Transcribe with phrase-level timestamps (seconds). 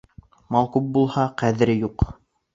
[0.55, 2.09] Мал күп булһа, ҡәҙере юҡ.